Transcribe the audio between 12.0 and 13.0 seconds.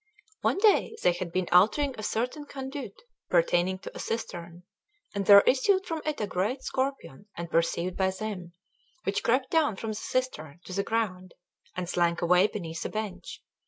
away beneath a